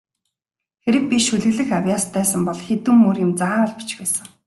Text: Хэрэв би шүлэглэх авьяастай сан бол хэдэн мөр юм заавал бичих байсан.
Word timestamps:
Хэрэв 0.83 1.03
би 1.09 1.17
шүлэглэх 1.25 1.69
авьяастай 1.79 2.25
сан 2.31 2.41
бол 2.47 2.59
хэдэн 2.67 2.95
мөр 3.03 3.17
юм 3.25 3.31
заавал 3.39 3.71
бичих 3.77 3.97
байсан. 4.01 4.25